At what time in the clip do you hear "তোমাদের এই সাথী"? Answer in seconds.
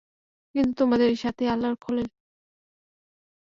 0.77-1.43